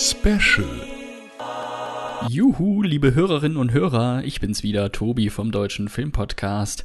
Special. 0.00 0.68
Juhu, 2.28 2.82
liebe 2.82 3.16
Hörerinnen 3.16 3.58
und 3.58 3.72
Hörer, 3.72 4.22
ich 4.22 4.40
bin's 4.40 4.62
wieder, 4.62 4.92
Tobi 4.92 5.28
vom 5.28 5.50
Deutschen 5.50 5.88
Filmpodcast. 5.88 6.84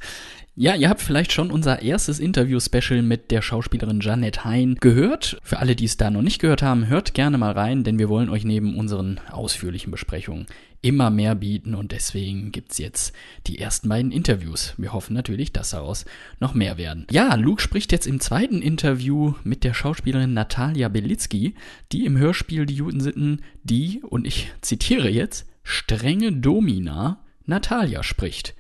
Ja, 0.56 0.74
ihr 0.74 0.90
habt 0.90 1.00
vielleicht 1.00 1.32
schon 1.32 1.52
unser 1.52 1.84
erstes 1.84 2.20
Interview-Special 2.20 3.04
mit 3.04 3.30
der 3.30 3.44
Schauspielerin 3.44 4.00
Jeanette 4.00 4.46
Hein 4.46 4.78
gehört. 4.80 5.38
Für 5.44 5.60
alle, 5.60 5.76
die 5.76 5.86
es 5.86 5.96
da 5.96 6.10
noch 6.10 6.24
nicht 6.24 6.42
gehört 6.42 6.64
haben, 6.64 6.88
hört 6.88 7.14
gerne 7.14 7.38
mal 7.38 7.52
rein, 7.52 7.84
denn 7.84 8.00
wir 8.00 8.10
wollen 8.10 8.30
euch 8.30 8.46
neben 8.46 8.80
unseren 8.80 9.20
ausführlichen 9.30 9.92
Besprechungen 9.92 10.48
immer 10.84 11.10
mehr 11.10 11.34
bieten 11.34 11.74
und 11.74 11.92
deswegen 11.92 12.52
gibt's 12.52 12.78
jetzt 12.78 13.16
die 13.48 13.58
ersten 13.58 13.90
beiden 13.90 14.12
Interviews. 14.12 14.74
Wir 14.78 14.94
hoffen 14.94 15.14
natürlich, 15.14 15.52
dass 15.52 15.72
daraus 15.72 16.06
noch 16.40 16.54
mehr 16.54 16.78
werden. 16.78 17.08
Ja, 17.10 17.34
Luke 17.36 17.62
spricht 17.62 17.92
jetzt 17.92 18.06
im 18.06 18.20
zweiten 18.20 18.62
Interview 18.62 19.34
mit 19.44 19.64
der 19.64 19.74
Schauspielerin 19.74 20.34
Natalia 20.34 20.90
Belitzky, 20.90 21.56
die 21.92 22.06
im 22.06 22.18
Hörspiel 22.18 22.66
Die 22.66 22.76
Juden 22.76 23.42
die, 23.64 24.02
und 24.04 24.28
ich 24.28 24.52
zitiere 24.62 25.10
jetzt, 25.10 25.48
strenge 25.64 26.34
Domina 26.34 27.24
Natalia 27.46 28.04
spricht. 28.04 28.54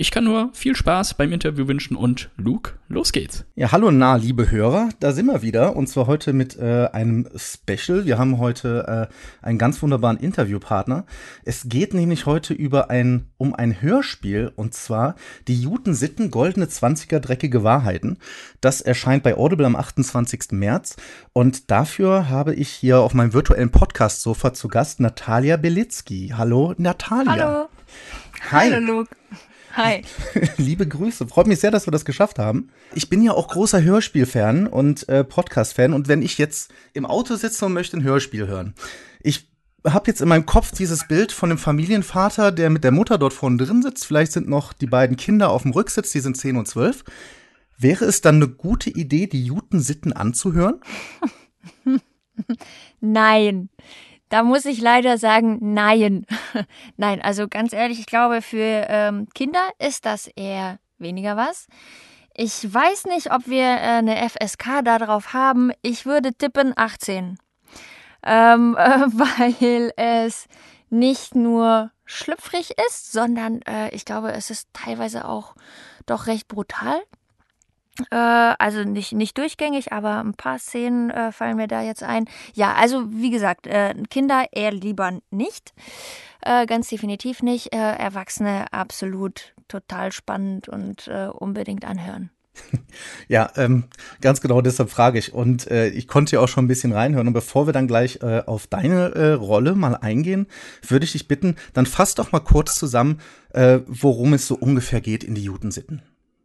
Ich 0.00 0.10
kann 0.10 0.24
nur 0.24 0.48
viel 0.54 0.74
Spaß 0.74 1.12
beim 1.12 1.30
Interview 1.30 1.68
wünschen 1.68 1.94
und 1.94 2.30
Luke, 2.38 2.72
los 2.88 3.12
geht's. 3.12 3.44
Ja, 3.54 3.70
hallo 3.70 3.90
nah, 3.90 4.16
liebe 4.16 4.50
Hörer, 4.50 4.88
da 4.98 5.12
sind 5.12 5.26
wir 5.26 5.42
wieder 5.42 5.76
und 5.76 5.88
zwar 5.88 6.06
heute 6.06 6.32
mit 6.32 6.58
äh, 6.58 6.88
einem 6.90 7.28
Special. 7.36 8.06
Wir 8.06 8.16
haben 8.16 8.38
heute 8.38 9.10
äh, 9.10 9.44
einen 9.44 9.58
ganz 9.58 9.82
wunderbaren 9.82 10.16
Interviewpartner. 10.16 11.04
Es 11.44 11.68
geht 11.68 11.92
nämlich 11.92 12.24
heute 12.24 12.54
über 12.54 12.88
ein 12.88 13.26
um 13.36 13.54
ein 13.54 13.82
Hörspiel 13.82 14.50
und 14.56 14.72
zwar 14.72 15.16
die 15.48 15.60
Juten 15.60 15.92
Sitten 15.92 16.30
goldene 16.30 16.64
20er 16.64 17.18
dreckige 17.18 17.62
Wahrheiten. 17.62 18.16
Das 18.62 18.80
erscheint 18.80 19.22
bei 19.22 19.36
Audible 19.36 19.66
am 19.66 19.76
28. 19.76 20.52
März 20.52 20.96
und 21.34 21.70
dafür 21.70 22.30
habe 22.30 22.54
ich 22.54 22.70
hier 22.70 23.00
auf 23.00 23.12
meinem 23.12 23.34
virtuellen 23.34 23.70
Podcast 23.70 24.22
Sofa 24.22 24.54
zu 24.54 24.68
Gast 24.68 25.00
Natalia 25.00 25.58
Belitzky. 25.58 26.32
Hallo 26.34 26.72
Natalia. 26.78 27.32
Hallo. 27.32 27.68
Hi. 28.50 28.70
Hallo 28.70 28.78
Luke. 28.78 29.10
Hi. 29.76 30.02
Liebe 30.56 30.86
Grüße. 30.86 31.26
Freut 31.28 31.46
mich 31.46 31.60
sehr, 31.60 31.70
dass 31.70 31.86
wir 31.86 31.92
das 31.92 32.04
geschafft 32.04 32.38
haben. 32.38 32.70
Ich 32.94 33.08
bin 33.08 33.22
ja 33.22 33.32
auch 33.32 33.48
großer 33.48 33.82
Hörspiel-Fan 33.82 34.66
und 34.66 35.08
äh, 35.08 35.24
Podcast-Fan. 35.24 35.92
Und 35.92 36.08
wenn 36.08 36.22
ich 36.22 36.38
jetzt 36.38 36.72
im 36.92 37.06
Auto 37.06 37.36
sitze 37.36 37.66
und 37.66 37.72
möchte 37.72 37.96
ein 37.96 38.02
Hörspiel 38.02 38.46
hören, 38.46 38.74
ich 39.20 39.48
habe 39.86 40.08
jetzt 40.08 40.20
in 40.20 40.28
meinem 40.28 40.46
Kopf 40.46 40.72
dieses 40.72 41.06
Bild 41.06 41.32
von 41.32 41.48
dem 41.48 41.58
Familienvater, 41.58 42.52
der 42.52 42.68
mit 42.70 42.84
der 42.84 42.90
Mutter 42.90 43.16
dort 43.16 43.32
vorne 43.32 43.56
drin 43.56 43.82
sitzt. 43.82 44.04
Vielleicht 44.04 44.32
sind 44.32 44.48
noch 44.48 44.72
die 44.72 44.86
beiden 44.86 45.16
Kinder 45.16 45.50
auf 45.50 45.62
dem 45.62 45.72
Rücksitz, 45.72 46.12
die 46.12 46.20
sind 46.20 46.36
10 46.36 46.56
und 46.56 46.66
12. 46.66 47.04
Wäre 47.78 48.04
es 48.04 48.20
dann 48.20 48.36
eine 48.36 48.48
gute 48.48 48.90
Idee, 48.90 49.26
die 49.26 49.44
Juten-Sitten 49.44 50.12
anzuhören? 50.12 50.80
Nein. 53.00 53.70
Da 54.30 54.44
muss 54.44 54.64
ich 54.64 54.80
leider 54.80 55.18
sagen, 55.18 55.58
nein. 55.60 56.24
nein, 56.96 57.20
also 57.20 57.48
ganz 57.48 57.72
ehrlich, 57.72 57.98
ich 57.98 58.06
glaube, 58.06 58.42
für 58.42 58.86
ähm, 58.88 59.28
Kinder 59.34 59.68
ist 59.78 60.06
das 60.06 60.28
eher 60.28 60.78
weniger 60.98 61.36
was. 61.36 61.66
Ich 62.34 62.72
weiß 62.72 63.06
nicht, 63.06 63.32
ob 63.32 63.48
wir 63.48 63.64
äh, 63.64 63.98
eine 63.98 64.28
FSK 64.28 64.84
darauf 64.84 65.34
haben. 65.34 65.72
Ich 65.82 66.06
würde 66.06 66.32
tippen 66.32 66.72
18. 66.76 67.38
Ähm, 68.22 68.76
äh, 68.78 68.88
weil 69.08 69.92
es 69.96 70.46
nicht 70.90 71.34
nur 71.34 71.90
schlüpfrig 72.04 72.70
ist, 72.86 73.10
sondern 73.10 73.62
äh, 73.62 73.90
ich 73.90 74.04
glaube, 74.04 74.32
es 74.32 74.50
ist 74.50 74.68
teilweise 74.72 75.28
auch 75.28 75.56
doch 76.06 76.28
recht 76.28 76.46
brutal. 76.46 77.02
Äh, 78.10 78.54
also 78.58 78.84
nicht, 78.84 79.12
nicht 79.12 79.38
durchgängig, 79.38 79.92
aber 79.92 80.20
ein 80.20 80.34
paar 80.34 80.58
Szenen 80.58 81.10
äh, 81.10 81.32
fallen 81.32 81.56
mir 81.56 81.68
da 81.68 81.82
jetzt 81.82 82.02
ein. 82.02 82.26
Ja, 82.54 82.74
also 82.74 83.06
wie 83.10 83.30
gesagt, 83.30 83.66
äh, 83.66 83.94
Kinder 84.10 84.46
eher 84.52 84.72
lieber 84.72 85.18
nicht. 85.30 85.72
Äh, 86.42 86.66
ganz 86.66 86.88
definitiv 86.88 87.42
nicht. 87.42 87.74
Äh, 87.74 87.78
Erwachsene 87.78 88.72
absolut 88.72 89.54
total 89.68 90.12
spannend 90.12 90.68
und 90.68 91.08
äh, 91.08 91.26
unbedingt 91.26 91.84
anhören. 91.84 92.30
Ja, 93.28 93.50
ähm, 93.56 93.84
ganz 94.20 94.40
genau 94.40 94.60
deshalb 94.60 94.90
frage 94.90 95.18
ich. 95.18 95.32
Und 95.32 95.70
äh, 95.70 95.88
ich 95.88 96.08
konnte 96.08 96.36
ja 96.36 96.40
auch 96.40 96.48
schon 96.48 96.64
ein 96.64 96.68
bisschen 96.68 96.92
reinhören. 96.92 97.28
Und 97.28 97.32
bevor 97.32 97.66
wir 97.66 97.72
dann 97.72 97.86
gleich 97.86 98.18
äh, 98.22 98.42
auf 98.44 98.66
deine 98.66 99.14
äh, 99.14 99.32
Rolle 99.32 99.76
mal 99.76 99.94
eingehen, 99.94 100.46
würde 100.86 101.04
ich 101.04 101.12
dich 101.12 101.28
bitten, 101.28 101.56
dann 101.72 101.86
fass 101.86 102.16
doch 102.16 102.32
mal 102.32 102.40
kurz 102.40 102.74
zusammen, 102.74 103.20
worum 103.52 104.32
es 104.32 104.46
so 104.46 104.54
ungefähr 104.54 105.00
geht 105.00 105.24
in 105.24 105.34
die 105.34 105.42
Judensitten. 105.42 106.02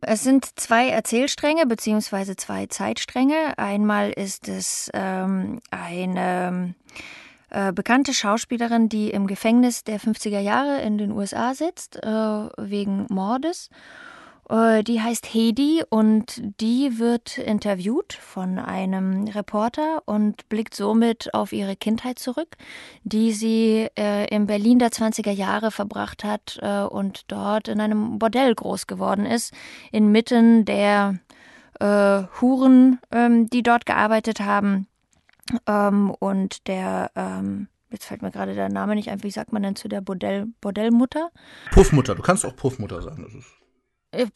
Es 0.07 0.23
sind 0.23 0.59
zwei 0.59 0.89
Erzählstränge 0.89 1.66
beziehungsweise 1.66 2.35
zwei 2.35 2.67
Zeitstränge. 2.67 3.57
Einmal 3.57 4.11
ist 4.11 4.47
es 4.47 4.91
ähm, 4.93 5.59
eine 5.71 6.75
äh, 7.49 7.73
bekannte 7.73 8.13
Schauspielerin, 8.13 8.88
die 8.88 9.09
im 9.09 9.25
Gefängnis 9.25 9.83
der 9.83 9.99
50er 9.99 10.39
Jahre 10.39 10.79
in 10.81 10.99
den 10.99 11.11
USA 11.11 11.55
sitzt, 11.55 11.95
äh, 11.95 12.07
wegen 12.07 13.07
Mordes. 13.09 13.71
Äh, 14.50 14.83
die 14.83 15.01
heißt 15.01 15.25
Hedi 15.25 15.83
und 15.89 16.41
die 16.61 17.00
wird 17.00 17.38
interviewt 17.38 18.13
von 18.13 18.59
einem 18.59 19.28
Reporter 19.28 20.03
und 20.06 20.47
blickt 20.50 20.75
somit 20.75 21.33
auf 21.33 21.51
ihre 21.51 21.75
Kindheit 21.75 22.19
zurück, 22.19 22.55
die 23.03 23.31
sie 23.31 23.88
äh, 23.97 24.28
in 24.28 24.45
Berlin 24.45 24.79
der 24.79 24.89
20er 24.89 25.31
Jahre 25.31 25.72
verbracht 25.72 26.23
hat 26.23 26.59
äh, 26.61 26.81
und 26.81 27.31
dort 27.31 27.67
in 27.67 27.79
einem 27.79 28.19
Bordell 28.19 28.53
groß 28.53 28.88
geworden 28.88 29.25
ist, 29.25 29.53
inmitten 29.91 30.66
der 30.66 31.19
äh, 31.79 32.23
Huren, 32.39 33.00
ähm, 33.11 33.50
die 33.50 33.63
dort 33.63 33.85
gearbeitet 33.85 34.39
haben 34.39 34.88
ähm, 35.67 36.11
und 36.11 36.67
der 36.67 37.11
ähm, 37.16 37.67
Jetzt 37.91 38.05
fällt 38.05 38.23
mir 38.23 38.31
gerade 38.31 38.55
der 38.55 38.67
Name 38.67 38.95
nicht 38.95 39.09
ein. 39.09 39.23
Wie 39.23 39.31
sagt 39.31 39.53
man 39.53 39.63
denn 39.63 39.78
zu 39.78 39.88
der 39.88 40.01
Bordell, 40.01 40.47
Bordellmutter? 40.59 41.29
Puffmutter, 41.72 42.13
du 42.13 42.23
kannst 42.23 42.45
auch 42.45 42.53
Puffmutter 42.53 43.01
sagen. 43.01 43.23
Das 43.23 43.34
ist 43.34 43.47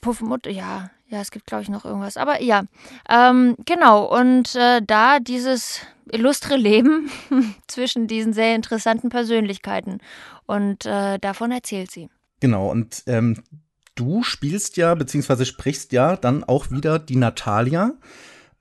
Puffmutter, 0.02 0.50
ja, 0.50 0.90
ja, 1.10 1.22
es 1.22 1.32
gibt, 1.32 1.48
glaube 1.48 1.64
ich, 1.64 1.70
noch 1.70 1.86
irgendwas. 1.86 2.18
Aber 2.18 2.42
ja, 2.42 2.64
ähm, 3.10 3.56
genau. 3.66 4.06
Und 4.06 4.56
äh, 4.56 4.82
da 4.86 5.20
dieses 5.20 5.82
illustre 6.12 6.56
Leben 6.56 7.10
zwischen 7.68 8.08
diesen 8.08 8.34
sehr 8.34 8.56
interessanten 8.56 9.10
Persönlichkeiten. 9.10 10.00
Und 10.46 10.86
äh, 10.86 11.18
davon 11.20 11.52
erzählt 11.52 11.92
sie. 11.92 12.10
Genau, 12.40 12.70
und 12.70 13.04
ähm, 13.08 13.44
du 13.96 14.24
spielst 14.24 14.78
ja, 14.78 14.96
beziehungsweise 14.96 15.46
sprichst 15.46 15.92
ja 15.92 16.16
dann 16.16 16.44
auch 16.44 16.72
wieder 16.72 17.00
die 17.00 17.16
Natalia. 17.16 17.94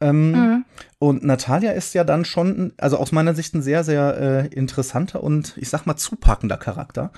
Ähm, 0.01 0.33
mhm. 0.33 0.65
Und 0.99 1.25
Natalia 1.25 1.73
ist 1.73 1.95
ja 1.95 2.05
dann 2.05 2.25
schon, 2.25 2.73
also 2.79 2.99
aus 2.99 3.13
meiner 3.13 3.35
Sicht 3.35 3.55
ein 3.55 3.63
sehr, 3.63 3.85
sehr 3.85 4.17
äh, 4.19 4.55
interessanter 4.55 5.23
und 5.23 5.57
ich 5.57 5.69
sag 5.69 5.87
mal 5.87 5.97
zupackender 5.97 6.57
Charakter. 6.57 7.13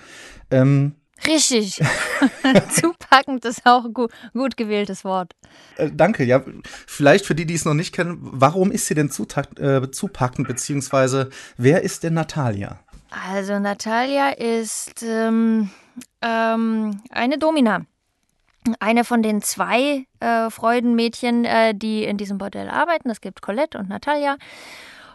Ähm, 0.51 0.95
Richtig. 1.27 1.81
Zupackend 2.71 3.45
ist 3.45 3.63
auch 3.65 3.85
ein 3.85 3.93
gut, 3.93 4.13
gut 4.33 4.57
gewähltes 4.57 5.05
Wort. 5.05 5.33
Äh, 5.77 5.91
danke. 5.93 6.25
Ja, 6.25 6.43
vielleicht 6.87 7.27
für 7.27 7.35
die, 7.35 7.47
die 7.47 7.55
es 7.55 7.65
noch 7.65 7.75
nicht 7.75 7.95
kennen, 7.95 8.19
warum 8.21 8.71
ist 8.71 8.87
sie 8.87 8.95
denn 8.95 9.09
äh, 9.09 9.91
zupackend, 9.91 10.49
beziehungsweise 10.49 11.31
wer 11.57 11.83
ist 11.83 12.03
denn 12.03 12.15
Natalia? 12.15 12.81
Also 13.11 13.59
Natalia 13.59 14.31
ist 14.31 15.03
ähm, 15.03 15.71
ähm, 16.23 17.03
eine 17.11 17.39
Domina. 17.39 17.85
Eine 18.79 19.05
von 19.05 19.23
den 19.23 19.41
zwei 19.41 20.05
äh, 20.21 20.51
Freudenmädchen, 20.51 21.45
äh, 21.45 21.75
die 21.75 22.05
in 22.05 22.19
diesem 22.19 22.39
Bordell 22.39 22.69
arbeiten. 22.69 23.09
Es 23.11 23.21
gibt 23.21 23.41
Colette 23.41 23.79
und 23.79 23.89
Natalia. 23.89 24.37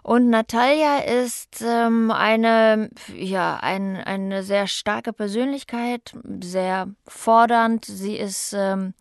Und 0.05 0.29
Natalia 0.29 0.99
ist 0.99 1.63
ähm, 1.65 2.11
eine, 2.11 2.91
ja, 3.17 3.57
ein, 3.59 3.95
eine 3.95 4.43
sehr 4.43 4.67
starke 4.67 5.13
Persönlichkeit, 5.13 6.13
sehr 6.43 6.89
fordernd. 7.07 7.85
Sie 7.85 8.15
ist 8.15 8.53
ähm, 8.55 8.93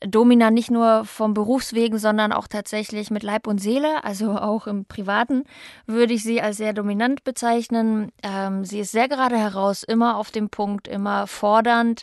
Domina 0.00 0.50
nicht 0.50 0.70
nur 0.70 1.04
vom 1.04 1.34
Berufswegen, 1.34 1.98
sondern 1.98 2.32
auch 2.32 2.48
tatsächlich 2.48 3.10
mit 3.10 3.22
Leib 3.22 3.46
und 3.46 3.58
Seele, 3.58 4.02
also 4.02 4.30
auch 4.38 4.66
im 4.66 4.86
Privaten 4.86 5.44
würde 5.86 6.14
ich 6.14 6.22
sie 6.22 6.40
als 6.40 6.56
sehr 6.56 6.72
dominant 6.72 7.22
bezeichnen. 7.24 8.10
Ähm, 8.22 8.64
sie 8.64 8.80
ist 8.80 8.92
sehr 8.92 9.08
gerade 9.08 9.36
heraus, 9.36 9.82
immer 9.82 10.16
auf 10.16 10.30
dem 10.30 10.48
Punkt, 10.48 10.88
immer 10.88 11.26
fordernd. 11.26 12.00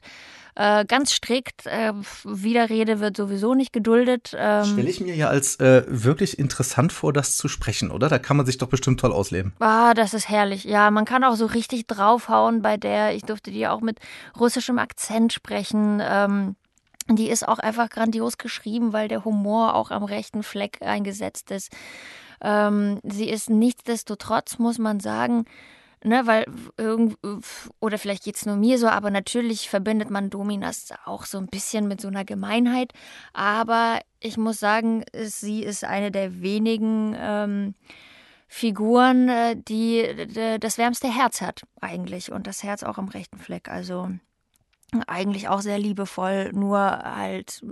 Äh, 0.55 0.85
ganz 0.85 1.13
strikt. 1.13 1.65
Äh, 1.65 1.93
Widerrede 2.23 2.99
wird 2.99 3.17
sowieso 3.17 3.53
nicht 3.53 3.71
geduldet. 3.71 4.35
Ähm, 4.37 4.65
Stelle 4.65 4.89
ich 4.89 4.99
mir 4.99 5.15
ja 5.15 5.29
als 5.29 5.59
äh, 5.59 5.83
wirklich 5.87 6.39
interessant 6.39 6.91
vor, 6.91 7.13
das 7.13 7.37
zu 7.37 7.47
sprechen, 7.47 7.91
oder? 7.91 8.09
Da 8.09 8.19
kann 8.19 8.37
man 8.37 8.45
sich 8.45 8.57
doch 8.57 8.67
bestimmt 8.67 8.99
toll 8.99 9.13
ausleben. 9.13 9.53
Ah, 9.59 9.93
das 9.93 10.13
ist 10.13 10.29
herrlich. 10.29 10.65
Ja, 10.65 10.91
man 10.91 11.05
kann 11.05 11.23
auch 11.23 11.35
so 11.35 11.45
richtig 11.45 11.87
draufhauen 11.87 12.61
bei 12.61 12.77
der. 12.77 13.15
Ich 13.15 13.23
durfte 13.23 13.51
die 13.51 13.67
auch 13.67 13.81
mit 13.81 13.99
russischem 14.39 14.77
Akzent 14.79 15.33
sprechen. 15.33 16.01
Ähm, 16.03 16.55
die 17.07 17.29
ist 17.29 17.47
auch 17.47 17.59
einfach 17.59 17.89
grandios 17.89 18.37
geschrieben, 18.37 18.93
weil 18.93 19.07
der 19.07 19.25
Humor 19.25 19.75
auch 19.75 19.91
am 19.91 20.03
rechten 20.03 20.43
Fleck 20.43 20.79
eingesetzt 20.81 21.51
ist. 21.51 21.71
Ähm, 22.41 22.99
sie 23.03 23.29
ist 23.29 23.49
nichtsdestotrotz, 23.49 24.59
muss 24.59 24.77
man 24.77 24.99
sagen, 24.99 25.45
ne, 26.03 26.25
weil 26.25 26.45
oder 27.79 27.97
vielleicht 27.97 28.23
geht 28.23 28.35
es 28.35 28.45
nur 28.45 28.55
mir 28.55 28.77
so, 28.77 28.87
aber 28.87 29.11
natürlich 29.11 29.69
verbindet 29.69 30.09
man 30.09 30.29
Dominas 30.29 30.89
auch 31.05 31.25
so 31.25 31.37
ein 31.37 31.47
bisschen 31.47 31.87
mit 31.87 32.01
so 32.01 32.07
einer 32.07 32.25
Gemeinheit. 32.25 32.93
Aber 33.33 33.99
ich 34.19 34.37
muss 34.37 34.59
sagen, 34.59 35.03
sie 35.13 35.63
ist 35.63 35.83
eine 35.83 36.11
der 36.11 36.41
wenigen 36.41 37.15
ähm, 37.17 37.75
Figuren, 38.47 39.29
äh, 39.29 39.55
die 39.55 40.59
das 40.59 40.77
wärmste 40.77 41.07
Herz 41.13 41.41
hat 41.41 41.63
eigentlich 41.79 42.31
und 42.31 42.47
das 42.47 42.63
Herz 42.63 42.83
auch 42.83 42.97
am 42.97 43.07
rechten 43.07 43.37
Fleck. 43.37 43.69
Also 43.69 44.09
eigentlich 45.07 45.47
auch 45.47 45.61
sehr 45.61 45.79
liebevoll, 45.79 46.51
nur 46.53 46.79
halt 46.79 47.63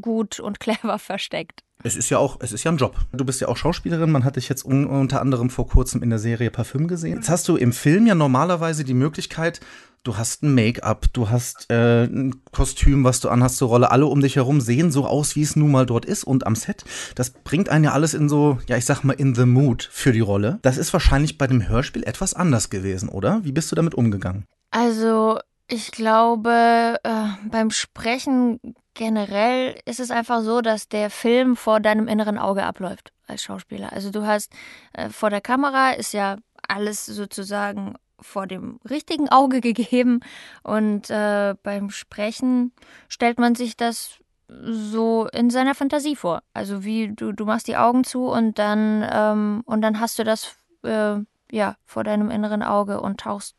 gut 0.00 0.40
und 0.40 0.60
clever 0.60 0.98
versteckt. 0.98 1.62
Es 1.82 1.96
ist 1.96 2.10
ja 2.10 2.18
auch, 2.18 2.38
es 2.40 2.52
ist 2.52 2.64
ja 2.64 2.70
ein 2.70 2.76
Job. 2.76 2.96
Du 3.12 3.24
bist 3.24 3.40
ja 3.40 3.48
auch 3.48 3.56
Schauspielerin. 3.56 4.10
Man 4.10 4.24
hat 4.24 4.36
dich 4.36 4.48
jetzt 4.48 4.64
un 4.64 4.86
unter 4.86 5.20
anderem 5.20 5.50
vor 5.50 5.66
kurzem 5.66 6.02
in 6.02 6.10
der 6.10 6.18
Serie 6.18 6.50
Parfüm 6.50 6.88
gesehen. 6.88 7.16
Jetzt 7.16 7.30
hast 7.30 7.48
du 7.48 7.56
im 7.56 7.72
Film 7.72 8.06
ja 8.06 8.14
normalerweise 8.14 8.84
die 8.84 8.94
Möglichkeit, 8.94 9.60
du 10.02 10.16
hast 10.16 10.42
ein 10.42 10.54
Make-up, 10.54 11.06
du 11.12 11.30
hast 11.30 11.70
äh, 11.70 12.04
ein 12.04 12.42
Kostüm, 12.52 13.04
was 13.04 13.20
du 13.20 13.28
anhast 13.28 13.56
zur 13.56 13.68
Rolle. 13.68 13.90
Alle 13.90 14.06
um 14.06 14.20
dich 14.20 14.36
herum 14.36 14.60
sehen 14.60 14.90
so 14.90 15.06
aus, 15.06 15.36
wie 15.36 15.42
es 15.42 15.56
nun 15.56 15.70
mal 15.70 15.86
dort 15.86 16.04
ist 16.04 16.24
und 16.24 16.46
am 16.46 16.54
Set. 16.54 16.84
Das 17.14 17.30
bringt 17.30 17.68
einen 17.68 17.84
ja 17.84 17.92
alles 17.92 18.14
in 18.14 18.28
so, 18.28 18.58
ja, 18.66 18.76
ich 18.76 18.84
sag 18.84 19.02
mal, 19.02 19.14
in 19.14 19.34
the 19.34 19.46
mood 19.46 19.88
für 19.90 20.12
die 20.12 20.20
Rolle. 20.20 20.58
Das 20.62 20.76
ist 20.76 20.92
wahrscheinlich 20.92 21.38
bei 21.38 21.46
dem 21.46 21.68
Hörspiel 21.68 22.04
etwas 22.04 22.34
anders 22.34 22.70
gewesen, 22.70 23.08
oder? 23.08 23.40
Wie 23.42 23.52
bist 23.52 23.70
du 23.72 23.76
damit 23.76 23.94
umgegangen? 23.94 24.44
Also, 24.70 25.38
ich 25.66 25.92
glaube, 25.92 26.98
äh, 27.02 27.48
beim 27.50 27.70
Sprechen 27.70 28.60
generell 29.00 29.80
ist 29.86 29.98
es 29.98 30.10
einfach 30.10 30.42
so, 30.42 30.60
dass 30.60 30.90
der 30.90 31.08
Film 31.08 31.56
vor 31.56 31.80
deinem 31.80 32.06
inneren 32.06 32.36
Auge 32.36 32.64
abläuft 32.64 33.14
als 33.26 33.42
Schauspieler. 33.42 33.94
Also 33.94 34.10
du 34.10 34.26
hast 34.26 34.52
äh, 34.92 35.08
vor 35.08 35.30
der 35.30 35.40
Kamera 35.40 35.92
ist 35.92 36.12
ja 36.12 36.36
alles 36.68 37.06
sozusagen 37.06 37.94
vor 38.20 38.46
dem 38.46 38.78
richtigen 38.90 39.30
Auge 39.30 39.60
gegeben 39.62 40.20
und 40.62 41.08
äh, 41.08 41.54
beim 41.62 41.88
Sprechen 41.88 42.72
stellt 43.08 43.40
man 43.40 43.54
sich 43.54 43.74
das 43.74 44.18
so 44.48 45.28
in 45.32 45.48
seiner 45.48 45.74
Fantasie 45.74 46.14
vor. 46.14 46.42
Also 46.52 46.84
wie 46.84 47.08
du 47.08 47.32
du 47.32 47.46
machst 47.46 47.68
die 47.68 47.78
Augen 47.78 48.04
zu 48.04 48.26
und 48.26 48.58
dann 48.58 49.02
ähm, 49.10 49.62
und 49.64 49.80
dann 49.80 49.98
hast 49.98 50.18
du 50.18 50.24
das 50.24 50.56
äh, 50.82 51.16
ja, 51.50 51.76
vor 51.86 52.04
deinem 52.04 52.30
inneren 52.30 52.62
Auge 52.62 53.00
und 53.00 53.20
tauchst 53.20 53.56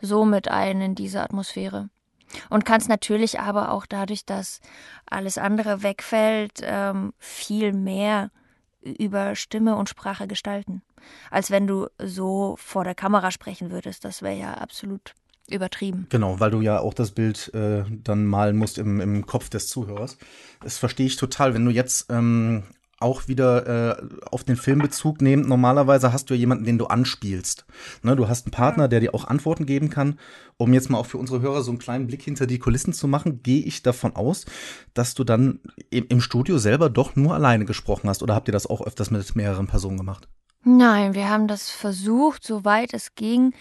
somit 0.00 0.48
ein 0.48 0.80
in 0.80 0.96
diese 0.96 1.22
Atmosphäre. 1.22 1.90
Und 2.48 2.64
kannst 2.64 2.88
natürlich 2.88 3.40
aber 3.40 3.72
auch 3.72 3.86
dadurch, 3.86 4.24
dass 4.24 4.60
alles 5.06 5.38
andere 5.38 5.82
wegfällt, 5.82 6.60
ähm, 6.62 7.12
viel 7.18 7.72
mehr 7.72 8.30
über 8.82 9.34
Stimme 9.34 9.76
und 9.76 9.88
Sprache 9.88 10.26
gestalten, 10.26 10.82
als 11.30 11.50
wenn 11.50 11.66
du 11.66 11.88
so 11.98 12.56
vor 12.58 12.84
der 12.84 12.94
Kamera 12.94 13.30
sprechen 13.30 13.70
würdest. 13.70 14.04
Das 14.04 14.22
wäre 14.22 14.38
ja 14.38 14.54
absolut 14.54 15.14
übertrieben. 15.50 16.06
Genau, 16.10 16.40
weil 16.40 16.50
du 16.50 16.60
ja 16.60 16.80
auch 16.80 16.94
das 16.94 17.10
Bild 17.10 17.52
äh, 17.54 17.84
dann 17.88 18.24
malen 18.24 18.56
musst 18.56 18.78
im, 18.78 19.00
im 19.00 19.26
Kopf 19.26 19.48
des 19.48 19.68
Zuhörers. 19.68 20.16
Das 20.62 20.78
verstehe 20.78 21.06
ich 21.06 21.16
total. 21.16 21.54
Wenn 21.54 21.64
du 21.64 21.70
jetzt 21.70 22.10
ähm, 22.10 22.64
auch 23.00 23.28
wieder 23.28 23.98
äh, 23.98 24.02
auf 24.30 24.44
den 24.44 24.56
Filmbezug 24.56 25.20
nehmen. 25.20 25.48
Normalerweise 25.48 26.12
hast 26.12 26.30
du 26.30 26.34
ja 26.34 26.40
jemanden, 26.40 26.64
den 26.64 26.78
du 26.78 26.86
anspielst. 26.86 27.64
Ne, 28.02 28.14
du 28.14 28.28
hast 28.28 28.46
einen 28.46 28.52
Partner, 28.52 28.88
der 28.88 29.00
dir 29.00 29.14
auch 29.14 29.26
Antworten 29.26 29.66
geben 29.66 29.90
kann. 29.90 30.18
Um 30.58 30.74
jetzt 30.74 30.90
mal 30.90 30.98
auch 30.98 31.06
für 31.06 31.16
unsere 31.16 31.40
Hörer 31.40 31.62
so 31.62 31.70
einen 31.70 31.78
kleinen 31.78 32.06
Blick 32.06 32.22
hinter 32.22 32.46
die 32.46 32.58
Kulissen 32.58 32.92
zu 32.92 33.08
machen, 33.08 33.42
gehe 33.42 33.64
ich 33.64 33.82
davon 33.82 34.14
aus, 34.14 34.44
dass 34.92 35.14
du 35.14 35.24
dann 35.24 35.60
im, 35.88 36.06
im 36.08 36.20
Studio 36.20 36.58
selber 36.58 36.90
doch 36.90 37.16
nur 37.16 37.34
alleine 37.34 37.64
gesprochen 37.64 38.08
hast. 38.08 38.22
Oder 38.22 38.34
habt 38.34 38.48
ihr 38.48 38.52
das 38.52 38.66
auch 38.66 38.82
öfters 38.82 39.10
mit 39.10 39.34
mehreren 39.34 39.66
Personen 39.66 39.96
gemacht? 39.96 40.28
Nein, 40.62 41.14
wir 41.14 41.30
haben 41.30 41.48
das 41.48 41.70
versucht, 41.70 42.44
soweit 42.44 42.92
es 42.92 43.14
ging. 43.14 43.54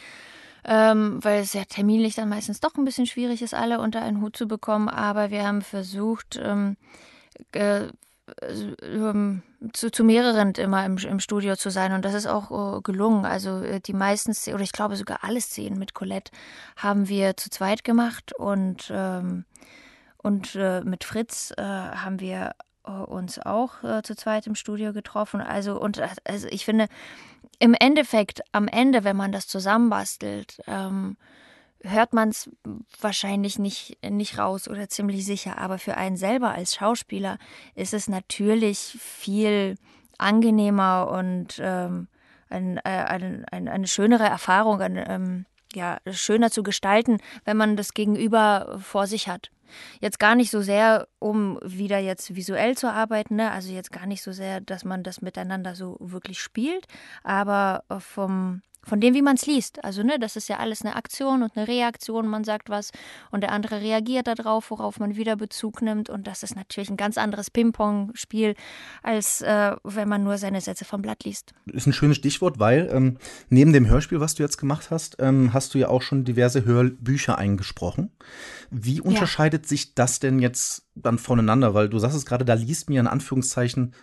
Ähm, 0.65 1.23
weil 1.23 1.41
es 1.41 1.53
ja 1.53 1.63
terminlich 1.63 2.15
dann 2.15 2.27
meistens 2.27 2.59
doch 2.59 2.75
ein 2.75 2.83
bisschen 2.83 3.05
schwierig 3.05 3.41
ist, 3.41 3.53
alle 3.53 3.79
unter 3.79 4.01
einen 4.01 4.21
Hut 4.21 4.35
zu 4.35 4.45
bekommen. 4.45 4.89
Aber 4.89 5.31
wir 5.31 5.47
haben 5.47 5.61
versucht, 5.61 6.37
ähm, 6.43 6.75
äh, 7.53 7.83
ähm, 7.85 7.89
zu, 9.73 9.91
zu 9.91 10.03
mehreren 10.03 10.51
immer 10.53 10.85
im, 10.85 10.97
im 10.97 11.19
Studio 11.19 11.55
zu 11.55 11.69
sein 11.69 11.93
und 11.93 12.05
das 12.05 12.13
ist 12.13 12.27
auch 12.27 12.77
äh, 12.77 12.81
gelungen. 12.81 13.25
Also 13.25 13.61
äh, 13.61 13.79
die 13.79 13.93
meisten 13.93 14.33
Szenen, 14.33 14.55
oder 14.55 14.63
ich 14.63 14.71
glaube 14.71 14.95
sogar 14.95 15.19
alle 15.23 15.41
Szenen 15.41 15.79
mit 15.79 15.93
Colette 15.93 16.31
haben 16.75 17.07
wir 17.09 17.37
zu 17.37 17.49
zweit 17.49 17.83
gemacht 17.83 18.33
und, 18.33 18.91
ähm, 18.93 19.45
und 20.17 20.55
äh, 20.55 20.81
mit 20.81 21.03
Fritz 21.03 21.53
äh, 21.57 21.63
haben 21.63 22.19
wir 22.19 22.51
äh, 22.85 22.91
uns 22.91 23.39
auch 23.39 23.83
äh, 23.83 24.01
zu 24.03 24.15
zweit 24.15 24.47
im 24.47 24.55
Studio 24.55 24.93
getroffen. 24.93 25.41
Also 25.41 25.79
und 25.79 26.01
also 26.25 26.47
ich 26.49 26.65
finde 26.65 26.87
im 27.59 27.75
Endeffekt 27.77 28.41
am 28.51 28.67
Ende, 28.67 29.03
wenn 29.03 29.17
man 29.17 29.31
das 29.31 29.47
zusammenbastelt, 29.47 30.61
ähm, 30.67 31.17
hört 31.83 32.13
man 32.13 32.29
es 32.29 32.49
wahrscheinlich 32.99 33.59
nicht, 33.59 33.97
nicht 34.03 34.37
raus 34.37 34.67
oder 34.67 34.89
ziemlich 34.89 35.25
sicher. 35.25 35.57
Aber 35.57 35.79
für 35.79 35.95
einen 35.95 36.17
selber 36.17 36.51
als 36.51 36.75
Schauspieler 36.75 37.37
ist 37.75 37.93
es 37.93 38.07
natürlich 38.07 38.97
viel 38.99 39.75
angenehmer 40.17 41.09
und 41.09 41.59
ähm, 41.61 42.07
ein, 42.49 42.77
äh, 42.77 42.81
ein, 42.89 43.45
ein, 43.45 43.67
eine 43.67 43.87
schönere 43.87 44.25
Erfahrung, 44.25 44.81
ein, 44.81 45.03
ähm, 45.07 45.45
ja, 45.73 45.99
schöner 46.11 46.51
zu 46.51 46.63
gestalten, 46.63 47.17
wenn 47.45 47.57
man 47.57 47.77
das 47.77 47.93
Gegenüber 47.93 48.79
vor 48.81 49.07
sich 49.07 49.27
hat. 49.27 49.51
Jetzt 50.01 50.19
gar 50.19 50.33
nicht 50.33 50.49
so 50.49 50.61
sehr, 50.61 51.07
um 51.19 51.59
wieder 51.63 51.99
jetzt 51.99 52.35
visuell 52.35 52.75
zu 52.75 52.91
arbeiten, 52.91 53.35
ne? 53.35 53.51
also 53.51 53.71
jetzt 53.71 53.91
gar 53.91 54.07
nicht 54.07 54.23
so 54.23 54.31
sehr, 54.31 54.61
dass 54.61 54.83
man 54.83 55.03
das 55.03 55.21
miteinander 55.21 55.75
so 55.75 55.95
wirklich 55.99 56.39
spielt, 56.39 56.87
aber 57.23 57.83
vom, 57.99 58.63
von 58.83 59.01
dem, 59.01 59.13
wie 59.13 59.21
man 59.21 59.35
es 59.35 59.45
liest. 59.45 59.83
Also, 59.83 60.03
ne, 60.03 60.17
das 60.19 60.35
ist 60.35 60.49
ja 60.49 60.57
alles 60.57 60.81
eine 60.81 60.95
Aktion 60.95 61.43
und 61.43 61.55
eine 61.55 61.67
Reaktion. 61.67 62.27
Man 62.27 62.43
sagt 62.43 62.69
was 62.69 62.91
und 63.31 63.41
der 63.41 63.51
andere 63.51 63.81
reagiert 63.81 64.27
darauf, 64.27 64.71
worauf 64.71 64.99
man 64.99 65.15
wieder 65.15 65.35
Bezug 65.35 65.81
nimmt. 65.81 66.09
Und 66.09 66.27
das 66.27 66.43
ist 66.43 66.55
natürlich 66.55 66.89
ein 66.89 66.97
ganz 66.97 67.17
anderes 67.17 67.51
Ping-Pong-Spiel, 67.51 68.55
als 69.03 69.41
äh, 69.41 69.75
wenn 69.83 70.07
man 70.07 70.23
nur 70.23 70.37
seine 70.37 70.61
Sätze 70.61 70.85
vom 70.85 71.01
Blatt 71.01 71.23
liest. 71.23 71.53
Ist 71.65 71.87
ein 71.87 71.93
schönes 71.93 72.17
Stichwort, 72.17 72.59
weil 72.59 72.89
ähm, 72.91 73.17
neben 73.49 73.73
dem 73.73 73.87
Hörspiel, 73.87 74.19
was 74.19 74.35
du 74.35 74.43
jetzt 74.43 74.57
gemacht 74.57 74.91
hast, 74.91 75.17
ähm, 75.19 75.53
hast 75.53 75.73
du 75.73 75.77
ja 75.77 75.89
auch 75.89 76.01
schon 76.01 76.23
diverse 76.23 76.65
Hörbücher 76.65 77.37
eingesprochen. 77.37 78.11
Wie 78.71 79.01
unterscheidet 79.01 79.65
ja. 79.65 79.69
sich 79.69 79.95
das 79.95 80.19
denn 80.19 80.39
jetzt 80.39 80.87
dann 80.95 81.17
voneinander? 81.17 81.73
Weil 81.73 81.89
du 81.89 81.99
sagst 81.99 82.17
es 82.17 82.25
gerade, 82.25 82.45
da 82.45 82.53
liest 82.53 82.89
mir 82.89 82.99
in 82.99 83.07
Anführungszeichen 83.07 83.93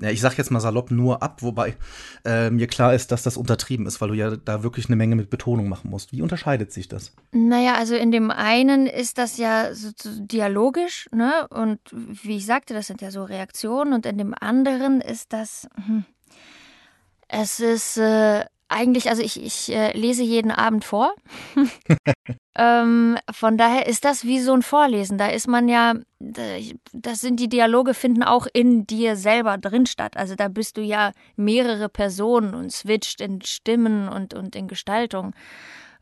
ja, 0.00 0.10
ich 0.10 0.20
sag 0.20 0.36
jetzt 0.38 0.50
mal 0.50 0.60
salopp 0.60 0.90
nur 0.90 1.22
ab, 1.22 1.42
wobei 1.42 1.76
äh, 2.24 2.50
mir 2.50 2.66
klar 2.66 2.94
ist, 2.94 3.12
dass 3.12 3.22
das 3.22 3.36
untertrieben 3.36 3.86
ist, 3.86 4.00
weil 4.00 4.08
du 4.08 4.14
ja 4.14 4.36
da 4.36 4.62
wirklich 4.62 4.86
eine 4.86 4.96
Menge 4.96 5.16
mit 5.16 5.30
Betonung 5.30 5.68
machen 5.68 5.90
musst. 5.90 6.12
Wie 6.12 6.22
unterscheidet 6.22 6.72
sich 6.72 6.88
das? 6.88 7.12
Naja, 7.32 7.74
also 7.74 7.94
in 7.94 8.10
dem 8.10 8.30
einen 8.30 8.86
ist 8.86 9.18
das 9.18 9.36
ja 9.36 9.74
so, 9.74 9.90
so 9.96 10.10
dialogisch, 10.20 11.08
ne? 11.12 11.46
Und 11.48 11.80
wie 11.92 12.36
ich 12.36 12.46
sagte, 12.46 12.74
das 12.74 12.86
sind 12.86 13.02
ja 13.02 13.10
so 13.10 13.24
Reaktionen 13.24 13.92
und 13.92 14.06
in 14.06 14.18
dem 14.18 14.34
anderen 14.38 15.00
ist 15.00 15.32
das, 15.32 15.68
hm, 15.86 16.04
es 17.28 17.60
ist 17.60 17.96
äh, 17.98 18.44
eigentlich, 18.70 19.08
also 19.10 19.22
ich, 19.22 19.42
ich 19.42 19.74
äh, 19.74 19.96
lese 19.98 20.22
jeden 20.22 20.50
Abend 20.50 20.84
vor. 20.84 21.12
ähm, 22.56 23.18
von 23.30 23.58
daher 23.58 23.86
ist 23.86 24.04
das 24.04 24.24
wie 24.24 24.40
so 24.40 24.52
ein 24.52 24.62
Vorlesen. 24.62 25.18
Da 25.18 25.26
ist 25.28 25.48
man 25.48 25.68
ja, 25.68 25.94
das 26.18 27.20
sind 27.20 27.40
die 27.40 27.48
Dialoge 27.48 27.94
finden 27.94 28.22
auch 28.22 28.46
in 28.52 28.86
dir 28.86 29.16
selber 29.16 29.58
drin 29.58 29.86
statt. 29.86 30.16
Also 30.16 30.36
da 30.36 30.48
bist 30.48 30.76
du 30.76 30.82
ja 30.82 31.12
mehrere 31.36 31.88
Personen 31.88 32.54
und 32.54 32.72
switcht 32.72 33.20
in 33.20 33.42
Stimmen 33.42 34.08
und, 34.08 34.34
und 34.34 34.54
in 34.54 34.68
Gestaltung. 34.68 35.34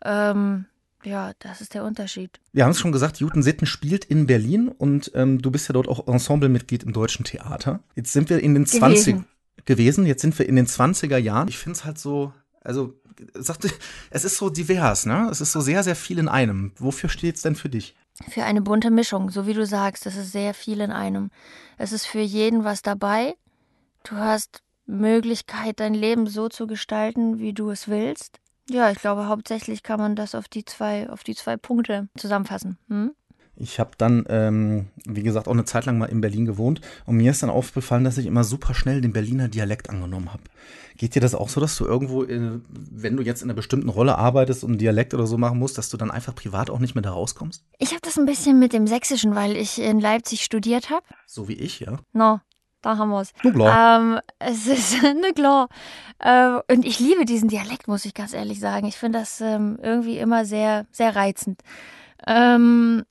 Ähm, 0.04 0.66
ja, 1.04 1.32
das 1.38 1.62
ist 1.62 1.74
der 1.74 1.84
Unterschied. 1.84 2.38
Wir 2.52 2.64
haben 2.64 2.72
es 2.72 2.80
schon 2.80 2.92
gesagt, 2.92 3.18
Juten 3.18 3.42
Sitten 3.42 3.66
spielt 3.66 4.04
in 4.04 4.26
Berlin 4.26 4.68
und 4.68 5.10
ähm, 5.14 5.40
du 5.40 5.50
bist 5.50 5.68
ja 5.68 5.72
dort 5.72 5.88
auch 5.88 6.06
Ensemblemitglied 6.06 6.82
im 6.82 6.92
Deutschen 6.92 7.24
Theater. 7.24 7.80
Jetzt 7.94 8.12
sind 8.12 8.28
wir 8.28 8.40
in 8.40 8.54
den 8.54 8.66
20 8.66 9.22
gewesen, 9.64 10.06
jetzt 10.06 10.22
sind 10.22 10.38
wir 10.38 10.48
in 10.48 10.56
den 10.56 10.66
20er 10.66 11.18
Jahren. 11.18 11.48
Ich 11.48 11.58
finde 11.58 11.78
es 11.78 11.84
halt 11.84 11.98
so 11.98 12.32
also 12.68 12.92
sagte, 13.34 13.70
es 14.10 14.24
ist 14.24 14.36
so 14.36 14.50
divers, 14.50 15.06
ne? 15.06 15.28
Es 15.30 15.40
ist 15.40 15.52
so 15.52 15.60
sehr, 15.60 15.82
sehr 15.82 15.96
viel 15.96 16.18
in 16.18 16.28
einem. 16.28 16.72
Wofür 16.76 17.08
steht 17.08 17.36
es 17.36 17.42
denn 17.42 17.56
für 17.56 17.70
dich? 17.70 17.96
Für 18.28 18.44
eine 18.44 18.60
bunte 18.60 18.90
Mischung, 18.90 19.30
so 19.30 19.46
wie 19.46 19.54
du 19.54 19.64
sagst, 19.64 20.04
es 20.06 20.16
ist 20.16 20.32
sehr 20.32 20.52
viel 20.52 20.80
in 20.80 20.92
einem. 20.92 21.30
Es 21.78 21.92
ist 21.92 22.06
für 22.06 22.20
jeden 22.20 22.64
was 22.64 22.82
dabei. 22.82 23.36
Du 24.04 24.16
hast 24.16 24.62
Möglichkeit, 24.84 25.80
dein 25.80 25.94
Leben 25.94 26.26
so 26.26 26.50
zu 26.50 26.66
gestalten, 26.66 27.38
wie 27.38 27.54
du 27.54 27.70
es 27.70 27.88
willst. 27.88 28.38
Ja, 28.68 28.90
ich 28.90 28.98
glaube, 28.98 29.28
hauptsächlich 29.28 29.82
kann 29.82 29.98
man 29.98 30.14
das 30.14 30.34
auf 30.34 30.46
die 30.46 30.66
zwei, 30.66 31.08
auf 31.08 31.24
die 31.24 31.34
zwei 31.34 31.56
Punkte 31.56 32.08
zusammenfassen. 32.18 32.76
Hm? 32.88 33.14
Ich 33.60 33.80
habe 33.80 33.90
dann, 33.98 34.24
ähm, 34.28 34.86
wie 35.04 35.22
gesagt, 35.22 35.48
auch 35.48 35.52
eine 35.52 35.64
Zeit 35.64 35.84
lang 35.86 35.98
mal 35.98 36.06
in 36.06 36.20
Berlin 36.20 36.46
gewohnt 36.46 36.80
und 37.06 37.16
mir 37.16 37.32
ist 37.32 37.42
dann 37.42 37.50
aufgefallen, 37.50 38.04
dass 38.04 38.16
ich 38.16 38.26
immer 38.26 38.44
super 38.44 38.72
schnell 38.72 39.00
den 39.00 39.12
Berliner 39.12 39.48
Dialekt 39.48 39.90
angenommen 39.90 40.32
habe. 40.32 40.42
Geht 40.96 41.16
dir 41.16 41.20
das 41.20 41.34
auch 41.34 41.48
so, 41.48 41.60
dass 41.60 41.76
du 41.76 41.84
irgendwo, 41.84 42.22
in, 42.22 42.64
wenn 42.68 43.16
du 43.16 43.22
jetzt 43.22 43.42
in 43.42 43.48
einer 43.48 43.56
bestimmten 43.56 43.88
Rolle 43.88 44.16
arbeitest 44.16 44.62
und 44.62 44.70
einen 44.70 44.78
Dialekt 44.78 45.12
oder 45.12 45.26
so 45.26 45.38
machen 45.38 45.58
musst, 45.58 45.76
dass 45.76 45.90
du 45.90 45.96
dann 45.96 46.10
einfach 46.10 46.34
privat 46.34 46.70
auch 46.70 46.78
nicht 46.78 46.94
mehr 46.94 47.02
da 47.02 47.10
rauskommst? 47.10 47.64
Ich 47.78 47.90
habe 47.90 48.00
das 48.02 48.16
ein 48.16 48.26
bisschen 48.26 48.60
mit 48.60 48.72
dem 48.72 48.86
Sächsischen, 48.86 49.34
weil 49.34 49.56
ich 49.56 49.80
in 49.80 50.00
Leipzig 50.00 50.44
studiert 50.44 50.90
habe. 50.90 51.04
So 51.26 51.48
wie 51.48 51.54
ich, 51.54 51.80
ja. 51.80 51.98
No, 52.12 52.40
da 52.82 52.96
haben 52.96 53.10
wir 53.10 53.22
es. 53.22 53.32
Ähm, 53.44 54.20
es 54.38 54.66
ist 54.68 55.02
ne 55.02 55.32
klar. 55.34 55.68
Äh, 56.20 56.60
und 56.72 56.84
ich 56.84 57.00
liebe 57.00 57.24
diesen 57.24 57.48
Dialekt, 57.48 57.88
muss 57.88 58.04
ich 58.04 58.14
ganz 58.14 58.34
ehrlich 58.34 58.60
sagen. 58.60 58.86
Ich 58.86 58.96
finde 58.96 59.18
das 59.18 59.40
ähm, 59.40 59.78
irgendwie 59.82 60.18
immer 60.18 60.44
sehr, 60.44 60.86
sehr 60.92 61.16
reizend. 61.16 61.60
Ähm, 62.26 63.04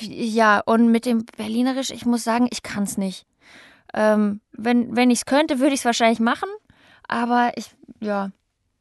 ja, 0.00 0.60
und 0.60 0.90
mit 0.90 1.06
dem 1.06 1.24
Berlinerisch, 1.24 1.90
ich 1.90 2.06
muss 2.06 2.24
sagen, 2.24 2.48
ich 2.50 2.62
kann 2.62 2.84
es 2.84 2.98
nicht. 2.98 3.26
Ähm, 3.94 4.40
wenn 4.52 4.94
wenn 4.94 5.10
ich 5.10 5.20
es 5.20 5.26
könnte, 5.26 5.58
würde 5.58 5.74
ich 5.74 5.80
es 5.80 5.84
wahrscheinlich 5.84 6.20
machen, 6.20 6.48
aber 7.08 7.52
ich, 7.56 7.74
ja, 8.00 8.30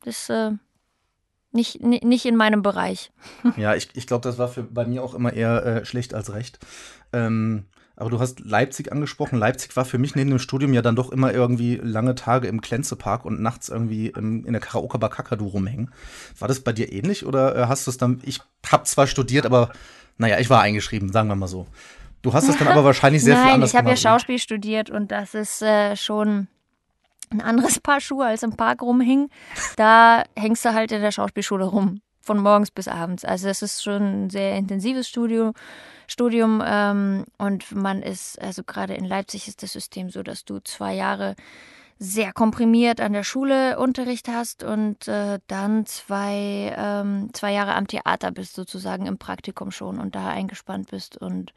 das 0.04 0.30
äh, 0.30 0.52
nicht, 1.52 1.82
nicht 1.82 2.26
in 2.26 2.36
meinem 2.36 2.62
Bereich. 2.62 3.12
Ja, 3.56 3.76
ich, 3.76 3.90
ich 3.94 4.08
glaube, 4.08 4.24
das 4.24 4.38
war 4.38 4.50
für, 4.50 4.64
bei 4.64 4.86
mir 4.86 5.02
auch 5.04 5.14
immer 5.14 5.32
eher 5.32 5.66
äh, 5.66 5.86
schlecht 5.86 6.14
als 6.14 6.34
recht. 6.34 6.60
Ähm, 7.14 7.66
aber 7.96 8.10
du 8.10 8.20
hast 8.20 8.42
Leipzig 8.42 8.92
angesprochen. 8.92 9.40
Leipzig 9.40 9.76
war 9.76 9.86
für 9.86 9.98
mich 9.98 10.16
neben 10.16 10.30
dem 10.30 10.40
Studium 10.40 10.74
ja 10.74 10.82
dann 10.82 10.96
doch 10.96 11.12
immer 11.12 11.34
irgendwie 11.34 11.76
lange 11.82 12.16
Tage 12.16 12.48
im 12.48 12.62
Klenzepark 12.62 13.26
und 13.26 13.42
nachts 13.42 13.70
irgendwie 13.70 14.08
im, 14.08 14.46
in 14.46 14.54
der 14.54 14.62
Karaoke-Bar 14.62 15.10
Kakadu 15.10 15.48
rumhängen. 15.48 15.92
War 16.38 16.48
das 16.48 16.60
bei 16.60 16.74
dir 16.74 16.92
ähnlich 16.92 17.26
oder 17.26 17.56
äh, 17.56 17.66
hast 17.68 17.88
du 17.88 17.92
es 17.92 17.98
dann, 17.98 18.22
ich 18.26 18.42
habe 18.70 18.84
zwar 18.84 19.08
studiert, 19.08 19.46
aber 19.46 19.72
naja, 20.18 20.40
ich 20.40 20.50
war 20.50 20.62
eingeschrieben, 20.62 21.12
sagen 21.12 21.30
wir 21.30 21.36
mal 21.36 21.48
so. 21.48 21.68
Du 22.22 22.34
hast 22.34 22.50
es 22.50 22.58
dann 22.58 22.68
aber 22.68 22.84
wahrscheinlich 22.86 23.24
sehr 23.24 23.36
Nein, 23.36 23.44
viel 23.44 23.54
anders 23.54 23.70
ich 23.70 23.76
habe 23.76 23.90
ja 23.90 23.96
gemacht. 23.96 24.04
Schauspiel 24.04 24.40
studiert 24.40 24.90
und 24.90 25.12
das 25.12 25.34
ist 25.34 25.62
äh, 25.62 25.96
schon 25.96 26.48
ein 27.30 27.42
anderes 27.42 27.80
Paar 27.80 28.02
Schuhe 28.02 28.26
als 28.26 28.44
im 28.44 28.56
Park 28.56 28.82
rumhängen. 28.82 29.30
Da 29.78 30.24
hängst 30.36 30.66
du 30.66 30.74
halt 30.74 30.92
in 30.92 31.02
der 31.02 31.12
Schauspielschule 31.12 31.66
rum, 31.66 32.02
von 32.26 32.40
morgens 32.40 32.72
bis 32.72 32.88
abends. 32.88 33.24
Also 33.24 33.48
es 33.48 33.62
ist 33.62 33.84
schon 33.84 34.26
ein 34.26 34.30
sehr 34.30 34.56
intensives 34.58 35.08
Studium. 35.08 35.54
Studium 36.08 36.62
ähm, 36.66 37.26
und 37.38 37.72
man 37.72 38.02
ist, 38.02 38.42
also 38.42 38.64
gerade 38.64 38.96
in 38.96 39.06
Leipzig 39.06 39.48
ist 39.48 39.64
das 39.64 39.74
System 39.74 40.10
so, 40.10 40.24
dass 40.24 40.44
du 40.44 40.60
zwei 40.60 40.94
Jahre 40.94 41.36
sehr 41.98 42.34
komprimiert 42.34 43.00
an 43.00 43.14
der 43.14 43.24
Schule 43.24 43.80
Unterricht 43.80 44.28
hast 44.28 44.64
und 44.64 45.08
äh, 45.08 45.40
dann 45.48 45.86
zwei, 45.86 46.76
ähm, 46.78 47.30
zwei 47.34 47.54
Jahre 47.54 47.76
am 47.76 47.88
Theater 47.88 48.32
bist, 48.32 48.56
sozusagen 48.56 49.06
im 49.06 49.18
Praktikum 49.18 49.72
schon 49.72 50.00
und 50.00 50.16
da 50.16 50.28
eingespannt 50.28 50.90
bist 50.92 51.18
und 51.18 51.54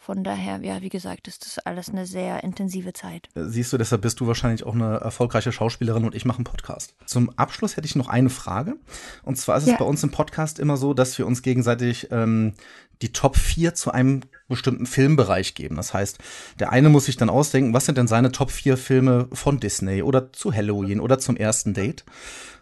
von 0.00 0.22
daher, 0.24 0.60
ja, 0.62 0.80
wie 0.80 0.88
gesagt, 0.88 1.28
ist 1.28 1.44
das 1.44 1.58
alles 1.58 1.88
eine 1.90 2.06
sehr 2.06 2.42
intensive 2.44 2.92
Zeit. 2.92 3.28
Siehst 3.34 3.72
du, 3.72 3.78
deshalb 3.78 4.00
bist 4.02 4.20
du 4.20 4.26
wahrscheinlich 4.26 4.64
auch 4.64 4.74
eine 4.74 4.98
erfolgreiche 4.98 5.52
Schauspielerin 5.52 6.04
und 6.04 6.14
ich 6.14 6.24
mache 6.24 6.38
einen 6.38 6.44
Podcast. 6.44 6.94
Zum 7.04 7.30
Abschluss 7.36 7.76
hätte 7.76 7.86
ich 7.86 7.96
noch 7.96 8.08
eine 8.08 8.30
Frage. 8.30 8.76
Und 9.24 9.36
zwar 9.36 9.56
ist 9.58 9.64
es 9.64 9.70
Ja. 9.70 9.76
bei 9.76 9.84
uns 9.84 10.02
im 10.04 10.10
Podcast 10.10 10.58
immer 10.60 10.76
so, 10.76 10.94
dass 10.94 11.18
wir 11.18 11.26
uns 11.26 11.42
gegenseitig 11.42 12.08
ähm, 12.12 12.54
die 13.02 13.12
Top 13.12 13.36
4 13.36 13.74
zu 13.74 13.90
einem 13.92 14.22
bestimmten 14.48 14.86
Filmbereich 14.86 15.54
geben. 15.54 15.76
Das 15.76 15.92
heißt, 15.92 16.18
der 16.58 16.70
eine 16.72 16.88
muss 16.88 17.04
sich 17.04 17.16
dann 17.16 17.28
ausdenken, 17.30 17.74
was 17.74 17.84
sind 17.86 17.98
denn 17.98 18.08
seine 18.08 18.32
Top 18.32 18.50
4 18.50 18.76
Filme 18.76 19.28
von 19.32 19.60
Disney 19.60 20.02
oder 20.02 20.32
zu 20.32 20.52
Halloween 20.54 21.00
oder 21.00 21.18
zum 21.18 21.36
ersten 21.36 21.74
Date. 21.74 22.04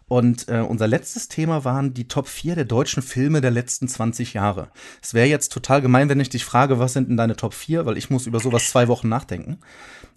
Und 0.08 0.48
äh, 0.48 0.60
unser 0.60 0.86
letztes 0.86 1.26
Thema 1.26 1.64
waren 1.64 1.92
die 1.92 2.06
Top 2.06 2.28
4 2.28 2.54
der 2.54 2.64
deutschen 2.64 3.02
Filme 3.02 3.40
der 3.40 3.50
letzten 3.50 3.88
20 3.88 4.34
Jahre. 4.34 4.70
Es 5.02 5.14
wäre 5.14 5.26
jetzt 5.26 5.52
total 5.52 5.82
gemein, 5.82 6.08
wenn 6.08 6.20
ich 6.20 6.28
dich 6.28 6.44
frage, 6.44 6.78
was 6.78 6.92
sind 6.92 7.08
denn 7.08 7.16
deine 7.16 7.34
Top 7.34 7.54
4, 7.54 7.86
weil 7.86 7.96
ich 7.96 8.08
muss 8.08 8.26
über 8.26 8.38
sowas 8.38 8.70
zwei 8.70 8.86
Wochen 8.86 9.08
nachdenken. 9.08 9.58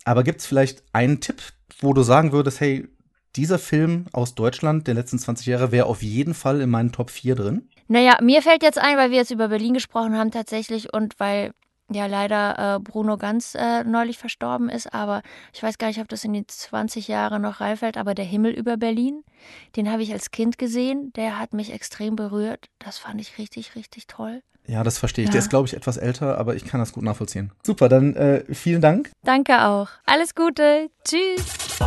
Aber 0.06 0.24
gibt 0.24 0.42
es 0.42 0.46
vielleicht 0.46 0.84
einen 0.94 1.22
Tipp, 1.22 1.42
wo 1.82 1.94
du 1.94 2.04
sagen 2.04 2.32
würdest, 2.32 2.60
hey, 2.60 2.88
dieser 3.36 3.58
Film 3.58 4.06
aus 4.12 4.36
Deutschland 4.36 4.88
der 4.88 4.94
letzten 4.94 5.18
20 5.18 5.48
Jahre 5.48 5.72
wäre 5.72 5.86
auf 5.88 6.04
jeden 6.04 6.34
Fall 6.34 6.62
in 6.62 6.70
meinen 6.70 6.92
Top 6.92 7.10
4 7.10 7.36
drin? 7.36 7.70
Naja, 7.88 8.20
mir 8.22 8.44
fällt 8.44 8.62
jetzt 8.62 8.78
ein, 8.78 8.98
weil 8.98 9.10
wir 9.10 9.18
jetzt 9.18 9.32
über 9.32 9.48
Berlin 9.48 9.74
gesprochen 9.74 10.16
haben 10.16 10.30
tatsächlich 10.30 10.94
und 10.94 11.20
weil 11.20 11.52
ja 11.96 12.06
leider 12.06 12.76
äh, 12.76 12.80
Bruno 12.80 13.18
Ganz 13.18 13.56
äh, 13.56 13.84
neulich 13.84 14.18
verstorben 14.18 14.70
ist, 14.70 14.94
aber 14.94 15.22
ich 15.54 15.62
weiß 15.62 15.78
gar 15.78 15.88
nicht, 15.88 16.00
ob 16.00 16.08
das 16.08 16.24
in 16.24 16.34
die 16.34 16.46
20 16.46 17.08
Jahre 17.08 17.40
noch 17.40 17.60
reinfällt, 17.60 17.98
aber 17.98 18.16
der 18.16 18.26
Himmel 18.26 18.52
über 18.52 18.78
Berlin, 18.78 19.24
den 19.76 19.92
habe 19.92 20.04
ich 20.04 20.12
als 20.14 20.32
Kind 20.32 20.58
gesehen, 20.58 21.12
der 21.16 21.40
hat 21.40 21.54
mich 21.54 21.74
extrem 21.74 22.16
berührt. 22.16 22.68
Das 22.80 22.98
fand 22.98 23.20
ich 23.22 23.38
richtig, 23.38 23.76
richtig 23.76 24.08
toll. 24.08 24.42
Ja, 24.68 24.84
das 24.84 25.00
verstehe 25.00 25.24
ich. 25.24 25.30
Ja. 25.30 25.34
Der 25.34 25.40
ist, 25.40 25.50
glaube 25.50 25.68
ich, 25.68 25.76
etwas 25.76 25.98
älter, 25.98 26.38
aber 26.38 26.56
ich 26.56 26.64
kann 26.64 26.80
das 26.80 26.94
gut 26.94 27.04
nachvollziehen. 27.04 27.52
Super, 27.64 27.90
dann 27.90 28.16
äh, 28.16 28.44
vielen 28.54 28.82
Dank. 28.82 29.10
Danke 29.24 29.66
auch. 29.66 29.90
Alles 30.06 30.36
Gute. 30.36 30.90
Tschüss. 31.04 31.80